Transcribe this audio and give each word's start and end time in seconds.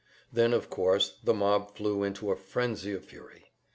Then, 0.33 0.51
of 0.51 0.67
course, 0.67 1.19
the 1.23 1.31
mob 1.35 1.75
flew 1.75 2.01
into 2.01 2.31
a 2.31 2.35
frenzy 2.35 2.91
of 2.91 3.05
fury. 3.05 3.51